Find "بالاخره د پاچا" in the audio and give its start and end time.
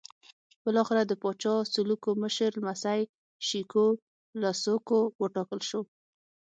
0.63-1.53